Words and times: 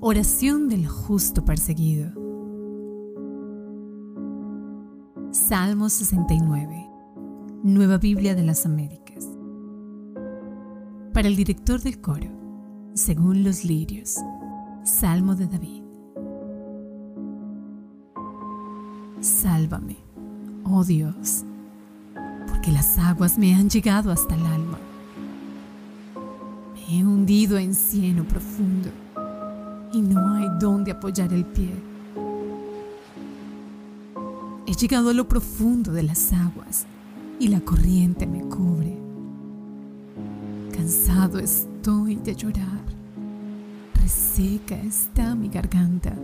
Oración 0.00 0.68
del 0.68 0.86
justo 0.86 1.44
perseguido. 1.44 2.12
Salmo 5.32 5.88
69. 5.88 6.88
Nueva 7.64 7.98
Biblia 7.98 8.36
de 8.36 8.44
las 8.44 8.64
Américas. 8.64 9.28
Para 11.12 11.26
el 11.26 11.34
director 11.34 11.80
del 11.80 12.00
coro, 12.00 12.30
según 12.94 13.42
los 13.42 13.64
lirios. 13.64 14.18
Salmo 14.84 15.34
de 15.34 15.48
David. 15.48 15.82
Sálvame, 19.20 19.96
oh 20.62 20.84
Dios, 20.84 21.44
porque 22.46 22.70
las 22.70 22.96
aguas 22.98 23.36
me 23.36 23.52
han 23.52 23.68
llegado 23.68 24.12
hasta 24.12 24.36
el 24.36 24.46
alma. 24.46 24.78
Me 26.72 27.00
he 27.00 27.04
hundido 27.04 27.58
en 27.58 27.74
cieno 27.74 28.22
profundo 28.22 28.90
y 29.92 30.00
no 30.00 30.34
hay 30.34 30.48
dónde 30.58 30.92
apoyar 30.92 31.32
el 31.32 31.44
pie. 31.44 31.72
He 34.66 34.72
llegado 34.72 35.10
a 35.10 35.14
lo 35.14 35.26
profundo 35.26 35.92
de 35.92 36.02
las 36.02 36.32
aguas 36.32 36.86
y 37.40 37.48
la 37.48 37.60
corriente 37.60 38.26
me 38.26 38.40
cubre. 38.42 38.98
Cansado 40.72 41.38
estoy 41.38 42.16
de 42.16 42.34
llorar. 42.34 42.84
Reseca 43.94 44.76
está 44.82 45.34
mi 45.34 45.48
garganta. 45.48 46.14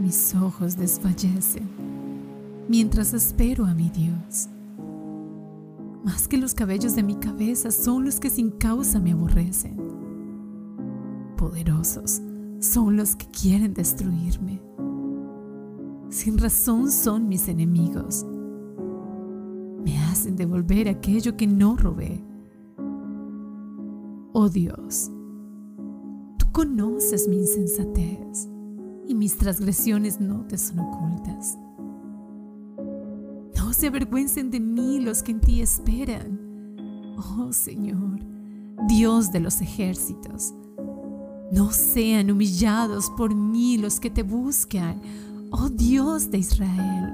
Mis 0.00 0.34
ojos 0.34 0.76
desfallecen 0.76 1.68
mientras 2.68 3.12
espero 3.14 3.64
a 3.66 3.74
mi 3.74 3.90
Dios. 3.90 4.48
Más 6.04 6.26
que 6.26 6.38
los 6.38 6.54
cabellos 6.54 6.96
de 6.96 7.02
mi 7.02 7.14
cabeza 7.14 7.70
son 7.70 8.04
los 8.06 8.18
que 8.18 8.30
sin 8.30 8.50
causa 8.50 8.98
me 8.98 9.12
aborrecen. 9.12 9.76
Poderosos 11.36 12.22
son 12.60 12.96
los 12.96 13.16
que 13.16 13.26
quieren 13.26 13.72
destruirme. 13.72 14.60
Sin 16.10 16.38
razón 16.38 16.92
son 16.92 17.26
mis 17.26 17.48
enemigos. 17.48 18.26
Me 19.82 19.98
hacen 19.98 20.36
devolver 20.36 20.88
aquello 20.88 21.36
que 21.36 21.46
no 21.46 21.76
robé. 21.76 22.22
Oh 24.32 24.48
Dios, 24.48 25.10
tú 26.38 26.46
conoces 26.52 27.26
mi 27.28 27.38
insensatez 27.38 28.48
y 29.06 29.14
mis 29.14 29.36
transgresiones 29.38 30.20
no 30.20 30.46
te 30.46 30.58
son 30.58 30.80
ocultas. 30.80 31.58
No 33.56 33.72
se 33.72 33.86
avergüencen 33.86 34.50
de 34.50 34.60
mí 34.60 35.00
los 35.00 35.22
que 35.22 35.32
en 35.32 35.40
ti 35.40 35.62
esperan. 35.62 36.38
Oh 37.16 37.52
Señor, 37.52 38.20
Dios 38.86 39.32
de 39.32 39.40
los 39.40 39.60
ejércitos 39.62 40.54
no 41.50 41.72
sean 41.72 42.30
humillados 42.30 43.10
por 43.10 43.34
mí 43.34 43.76
los 43.76 43.98
que 43.98 44.10
te 44.10 44.22
buscan, 44.22 45.00
oh 45.50 45.68
Dios 45.68 46.30
de 46.30 46.38
Israel, 46.38 47.12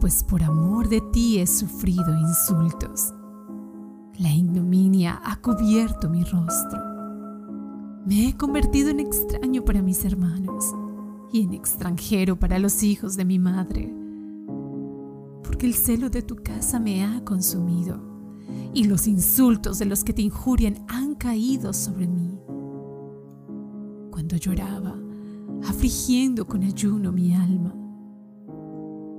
pues 0.00 0.24
por 0.24 0.42
amor 0.42 0.88
de 0.88 1.02
ti 1.12 1.38
he 1.38 1.46
sufrido 1.46 2.18
insultos. 2.18 3.12
La 4.18 4.32
ignominia 4.32 5.20
ha 5.22 5.36
cubierto 5.36 6.08
mi 6.08 6.24
rostro. 6.24 6.80
Me 8.06 8.28
he 8.28 8.36
convertido 8.36 8.88
en 8.88 9.00
extraño 9.00 9.64
para 9.64 9.82
mis 9.82 10.04
hermanos 10.04 10.74
y 11.32 11.42
en 11.42 11.52
extranjero 11.52 12.38
para 12.38 12.58
los 12.58 12.82
hijos 12.82 13.16
de 13.16 13.26
mi 13.26 13.38
madre, 13.38 13.94
porque 15.44 15.66
el 15.66 15.74
celo 15.74 16.08
de 16.08 16.22
tu 16.22 16.36
casa 16.36 16.80
me 16.80 17.04
ha 17.04 17.22
consumido 17.22 18.00
y 18.72 18.84
los 18.84 19.06
insultos 19.06 19.78
de 19.78 19.84
los 19.84 20.04
que 20.04 20.14
te 20.14 20.22
injurian 20.22 20.84
han 20.88 21.14
caído 21.14 21.72
sobre 21.74 22.06
mí 22.06 22.29
lloraba, 24.36 24.96
afligiendo 25.64 26.46
con 26.46 26.62
ayuno 26.62 27.12
mi 27.12 27.34
alma. 27.34 27.74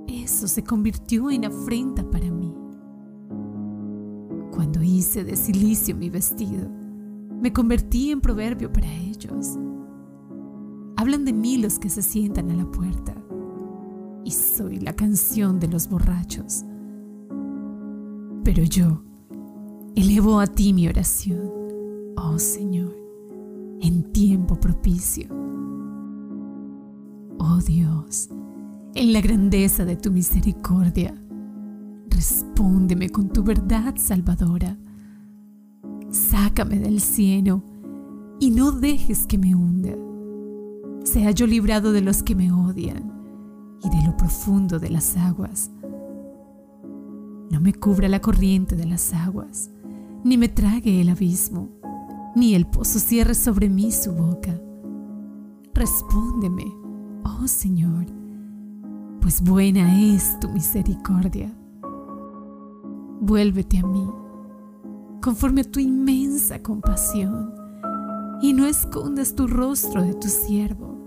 Eso 0.08 0.48
se 0.48 0.62
convirtió 0.62 1.30
en 1.30 1.44
afrenta 1.44 2.08
para 2.10 2.30
mí. 2.30 2.52
Cuando 4.50 4.82
hice 4.82 5.24
de 5.24 5.36
silicio 5.36 5.96
mi 5.96 6.10
vestido, 6.10 6.68
me 7.40 7.52
convertí 7.52 8.10
en 8.10 8.20
proverbio 8.20 8.72
para 8.72 8.92
ellos. 8.92 9.58
Hablan 10.96 11.24
de 11.24 11.32
mí 11.32 11.58
los 11.58 11.78
que 11.78 11.88
se 11.88 12.02
sientan 12.02 12.50
a 12.50 12.54
la 12.54 12.70
puerta, 12.70 13.14
y 14.24 14.30
soy 14.30 14.78
la 14.78 14.94
canción 14.94 15.58
de 15.58 15.68
los 15.68 15.88
borrachos. 15.88 16.64
Pero 18.44 18.62
yo 18.62 19.02
elevo 19.94 20.40
a 20.40 20.46
ti 20.46 20.72
mi 20.72 20.88
oración, 20.88 21.50
oh 22.16 22.38
Señor 22.38 22.81
propicio. 24.46 25.26
Oh 27.38 27.58
Dios, 27.58 28.28
en 28.94 29.12
la 29.12 29.20
grandeza 29.20 29.84
de 29.84 29.96
tu 29.96 30.10
misericordia, 30.10 31.14
respóndeme 32.08 33.10
con 33.10 33.28
tu 33.30 33.42
verdad 33.42 33.94
salvadora. 33.96 34.78
Sácame 36.10 36.78
del 36.78 37.00
cielo 37.00 37.62
y 38.38 38.50
no 38.50 38.72
dejes 38.72 39.26
que 39.26 39.38
me 39.38 39.54
hunda. 39.54 39.96
Sea 41.04 41.30
yo 41.30 41.46
librado 41.46 41.92
de 41.92 42.00
los 42.00 42.22
que 42.22 42.34
me 42.34 42.52
odian 42.52 43.12
y 43.82 43.88
de 43.90 44.06
lo 44.06 44.16
profundo 44.16 44.78
de 44.78 44.90
las 44.90 45.16
aguas. 45.16 45.70
No 47.50 47.60
me 47.60 47.74
cubra 47.74 48.08
la 48.08 48.20
corriente 48.20 48.76
de 48.76 48.86
las 48.86 49.12
aguas, 49.12 49.70
ni 50.24 50.38
me 50.38 50.48
trague 50.48 51.00
el 51.00 51.08
abismo 51.08 51.81
ni 52.34 52.54
el 52.54 52.66
pozo 52.66 52.98
cierre 52.98 53.34
sobre 53.34 53.68
mí 53.68 53.92
su 53.92 54.12
boca. 54.12 54.58
Respóndeme, 55.74 56.64
oh 57.24 57.46
Señor, 57.46 58.06
pues 59.20 59.42
buena 59.42 60.14
es 60.14 60.38
tu 60.40 60.48
misericordia. 60.48 61.52
Vuélvete 63.20 63.78
a 63.78 63.86
mí, 63.86 64.08
conforme 65.20 65.60
a 65.60 65.70
tu 65.70 65.80
inmensa 65.80 66.62
compasión, 66.62 67.54
y 68.40 68.52
no 68.52 68.66
escondas 68.66 69.34
tu 69.34 69.46
rostro 69.46 70.02
de 70.02 70.14
tu 70.14 70.28
siervo, 70.28 70.98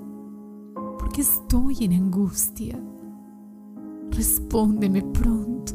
porque 0.97 1.21
estoy 1.21 1.77
en 1.81 1.93
angustia. 1.93 2.79
Respóndeme 4.11 5.01
pronto. 5.01 5.73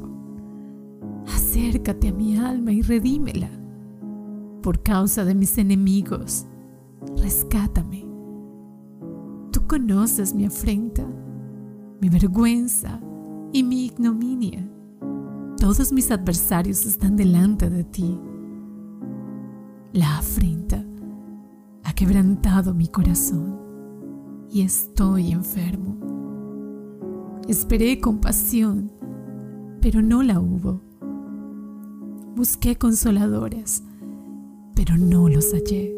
Acércate 1.26 2.08
a 2.08 2.12
mi 2.12 2.38
alma 2.38 2.72
y 2.72 2.80
redímela 2.80 3.59
por 4.60 4.82
causa 4.82 5.24
de 5.24 5.34
mis 5.34 5.58
enemigos. 5.58 6.46
Rescátame. 7.16 8.06
Tú 9.52 9.66
conoces 9.66 10.34
mi 10.34 10.46
afrenta, 10.46 11.06
mi 12.00 12.08
vergüenza 12.08 13.00
y 13.52 13.62
mi 13.62 13.86
ignominia. 13.86 14.68
Todos 15.58 15.92
mis 15.92 16.10
adversarios 16.10 16.86
están 16.86 17.16
delante 17.16 17.68
de 17.68 17.84
ti. 17.84 18.18
La 19.92 20.18
afrenta 20.18 20.84
ha 21.84 21.92
quebrantado 21.92 22.74
mi 22.74 22.88
corazón 22.88 23.58
y 24.50 24.62
estoy 24.62 25.32
enfermo. 25.32 25.96
Esperé 27.48 28.00
compasión, 28.00 28.92
pero 29.80 30.02
no 30.02 30.22
la 30.22 30.38
hubo. 30.40 30.80
Busqué 32.36 32.76
consoladores 32.76 33.82
pero 34.82 34.96
no 34.96 35.28
los 35.28 35.52
hallé. 35.52 35.94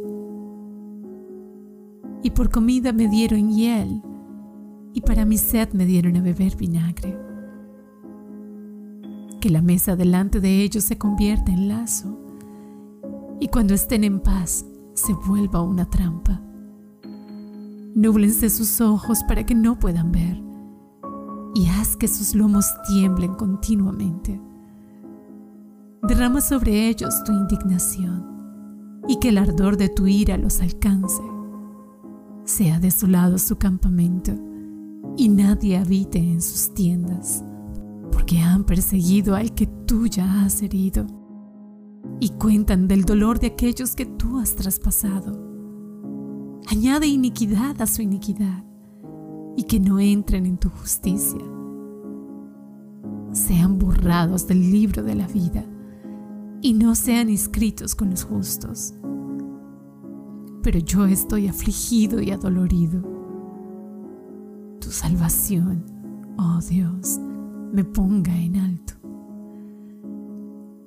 Y 2.25 2.31
por 2.31 2.51
comida 2.51 2.93
me 2.93 3.07
dieron 3.07 3.53
hiel, 3.53 4.03
y 4.93 5.03
para 5.03 5.25
mi 5.25 5.39
sed 5.39 5.73
me 5.73 5.87
dieron 5.87 6.17
a 6.17 6.21
beber 6.21 6.57
vinagre. 6.57 7.17
Que 9.41 9.51
la 9.51 9.63
mesa 9.63 9.95
delante 9.95 10.41
de 10.41 10.63
ellos 10.63 10.83
se 10.83 10.99
convierta 10.99 11.53
en 11.53 11.69
lazo, 11.69 12.19
y 13.39 13.47
cuando 13.47 13.73
estén 13.73 14.03
en 14.03 14.19
paz 14.19 14.67
se 14.95 15.13
vuelva 15.13 15.63
una 15.63 15.89
trampa. 15.89 16.43
Núblense 17.95 18.51
sus 18.51 18.81
ojos 18.81 19.23
para 19.29 19.47
que 19.47 19.55
no 19.55 19.79
puedan 19.79 20.11
ver, 20.11 20.43
y 21.55 21.69
haz 21.69 21.97
que 21.97 22.09
sus 22.09 22.35
lomos 22.35 22.67
tiemblen 22.89 23.35
continuamente. 23.35 24.41
Derrama 26.03 26.41
sobre 26.41 26.89
ellos 26.89 27.23
tu 27.23 27.31
indignación 27.31 28.42
y 29.09 29.17
que 29.17 29.31
el 29.31 29.39
ardor 29.39 29.77
de 29.77 29.89
tu 29.89 30.07
ira 30.07 30.37
los 30.37 30.61
alcance. 30.61 31.23
Sea 32.45 32.81
desolado 32.81 33.39
su 33.39 33.57
campamento 33.57 34.33
y 35.17 35.29
nadie 35.29 35.77
habite 35.77 36.19
en 36.19 36.41
sus 36.41 36.73
tiendas, 36.75 37.45
porque 38.11 38.39
han 38.39 38.65
perseguido 38.65 39.35
al 39.35 39.55
que 39.55 39.67
tú 39.67 40.07
ya 40.07 40.45
has 40.45 40.63
herido 40.63 41.07
y 42.21 42.31
cuentan 42.31 42.89
del 42.89 43.05
dolor 43.05 43.39
de 43.39 43.49
aquellos 43.49 43.95
que 43.95 44.07
tú 44.07 44.39
has 44.39 44.55
traspasado. 44.55 45.41
Añade 46.69 47.07
iniquidad 47.07 47.81
a 47.81 47.87
su 47.87 48.03
iniquidad 48.03 48.65
y 49.57 49.65
que 49.65 49.81
no 49.81 49.99
entren 49.99 50.47
en 50.47 50.59
tu 50.59 50.71
justicia. 50.71 51.41
Sean 53.33 53.79
borrados 53.79 54.47
del 54.47 54.71
libro 54.71 55.03
de 55.03 55.15
la 55.15 55.27
vida 55.27 55.65
y 56.63 56.73
no 56.75 56.95
sean 56.95 57.29
inscritos 57.29 57.95
con 57.95 58.11
los 58.11 58.25
justos. 58.25 58.95
pero 60.63 60.79
yo 60.79 61.07
estoy 61.07 61.49
afligido 61.49 62.23
y 62.23 62.31
adolorido. 62.31 63.03
Tu 64.81 64.91
salvación, 64.91 65.85
oh 66.39 66.61
Dios, 66.61 67.19
me 67.73 67.83
ponga 67.83 68.33
en 68.41 68.57
alto. 68.57 68.95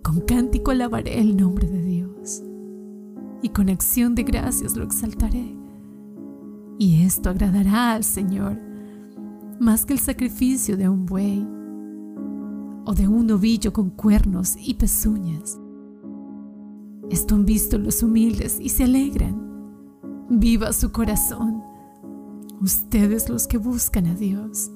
Con 0.02 0.22
cántico 0.22 0.72
alabaré 0.72 1.20
el 1.20 1.36
nombre 1.36 1.68
de 1.68 1.82
Dios 1.82 2.42
y 3.42 3.50
con 3.50 3.70
acción 3.70 4.16
de 4.16 4.24
gracias 4.24 4.78
lo 4.78 4.86
exaltaré. 4.86 5.58
Y 6.80 7.04
esto 7.04 7.30
agradará 7.30 7.94
al 7.94 8.06
Señor 8.06 8.58
más 9.60 9.86
que 9.86 9.92
el 9.92 10.00
sacrificio 10.00 10.78
de 10.78 10.88
un 10.88 11.06
buey 11.06 11.46
o 12.86 12.94
de 12.94 13.10
un 13.10 13.28
novillo 13.28 13.74
con 13.74 13.90
cuernos 13.90 14.56
y 14.58 14.76
pezuñas. 14.76 15.60
Esto 17.10 17.36
han 17.36 17.46
visto 17.46 17.78
los 17.78 18.02
humildes 18.04 18.58
y 18.60 18.70
se 18.70 18.86
alegran. 18.86 19.46
Viva 20.30 20.74
su 20.74 20.92
corazón, 20.92 21.62
ustedes 22.62 23.30
los 23.30 23.48
que 23.48 23.58
buscan 23.58 24.08
a 24.08 24.16
Dios, 24.16 24.72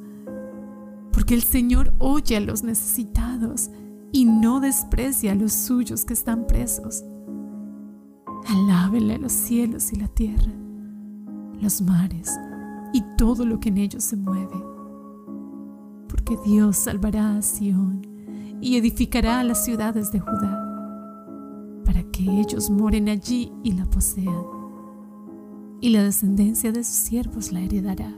porque 1.11 1.33
el 1.33 1.41
Señor 1.41 1.93
oye 1.97 2.37
a 2.37 2.39
los 2.39 2.63
necesitados 2.63 3.71
y 4.11 4.25
no 4.25 4.59
desprecia 4.59 5.31
a 5.31 5.35
los 5.35 5.53
suyos 5.53 6.05
que 6.05 6.13
están 6.13 6.45
presos. 6.45 7.03
Alábenle 8.47 9.17
los 9.17 9.31
cielos 9.31 9.91
y 9.91 9.97
la 9.97 10.07
tierra, 10.07 10.51
los 11.59 11.81
mares 11.81 12.37
y 12.93 13.03
todo 13.17 13.45
lo 13.45 13.59
que 13.59 13.69
en 13.69 13.77
ellos 13.77 14.03
se 14.03 14.15
mueve. 14.15 14.63
Porque 16.07 16.37
Dios 16.45 16.77
salvará 16.77 17.37
a 17.37 17.41
Sión 17.41 18.01
y 18.61 18.77
edificará 18.77 19.43
las 19.43 19.63
ciudades 19.63 20.11
de 20.11 20.19
Judá, 20.19 20.68
para 21.89 22.03
que 22.11 22.21
ellos 22.21 22.69
moren 22.69 23.09
allí 23.09 23.51
y 23.63 23.71
la 23.71 23.83
posean. 23.85 24.45
Y 25.81 25.89
la 25.89 26.03
descendencia 26.03 26.71
de 26.71 26.83
sus 26.83 26.93
siervos 26.93 27.51
la 27.51 27.61
heredará, 27.61 28.15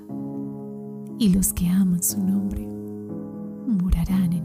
y 1.18 1.30
los 1.30 1.54
que 1.54 1.70
aman 1.70 2.04
su 2.04 2.22
nombre 2.22 2.68
morarán 3.66 4.34
en 4.34 4.41